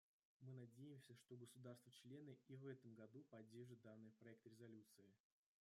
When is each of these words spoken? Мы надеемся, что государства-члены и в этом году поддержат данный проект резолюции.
Мы 0.39 0.51
надеемся, 0.53 1.13
что 1.13 1.35
государства-члены 1.37 2.35
и 2.47 2.55
в 2.55 2.65
этом 2.65 2.95
году 2.95 3.23
поддержат 3.29 3.81
данный 3.83 4.11
проект 4.13 4.47
резолюции. 4.47 5.13